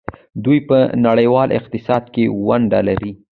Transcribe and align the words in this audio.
دوی 0.43 0.59
په 0.69 0.77
نړیوال 1.05 1.49
اقتصاد 1.59 2.03
کې 2.13 2.23
ونډه 2.47 2.79
لري. 2.87 3.11